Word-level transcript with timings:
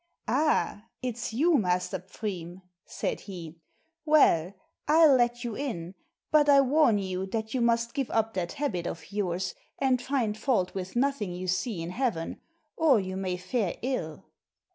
"Ah, 0.27 0.87
it's 1.03 1.31
you, 1.31 1.59
Master 1.59 1.99
Pfriem;" 1.99 2.63
said 2.87 3.19
he, 3.29 3.59
"well, 4.03 4.55
I'll 4.87 5.13
let 5.15 5.43
you 5.43 5.53
in, 5.55 5.93
but 6.31 6.49
I 6.49 6.59
warn 6.61 6.97
you 6.97 7.27
that 7.27 7.53
you 7.53 7.61
must 7.61 7.93
give 7.93 8.09
up 8.09 8.33
that 8.33 8.53
habit 8.53 8.87
of 8.87 9.11
yours, 9.11 9.53
and 9.77 10.01
find 10.01 10.35
fault 10.35 10.73
with 10.73 10.95
nothing 10.95 11.33
you 11.35 11.45
see 11.47 11.83
in 11.83 11.91
heaven, 11.91 12.41
or 12.75 12.99
you 12.99 13.15
may 13.15 13.37
fare 13.37 13.77
ill." 13.83 14.25